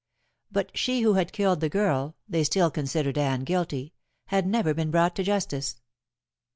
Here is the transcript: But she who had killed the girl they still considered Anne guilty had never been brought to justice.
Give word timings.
But 0.51 0.75
she 0.75 1.01
who 1.01 1.13
had 1.13 1.31
killed 1.31 1.59
the 1.59 1.69
girl 1.69 2.15
they 2.27 2.43
still 2.43 2.71
considered 2.71 3.19
Anne 3.19 3.41
guilty 3.41 3.93
had 4.29 4.47
never 4.47 4.73
been 4.73 4.89
brought 4.89 5.15
to 5.17 5.21
justice. 5.23 5.79